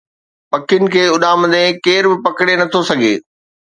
پکين 0.51 0.83
کي 0.93 1.03
اڏامندي 1.15 1.63
ڪير 1.85 2.03
به 2.11 2.15
پڪڙي 2.25 2.53
نٿو 2.61 2.79
سگهي 2.89 3.15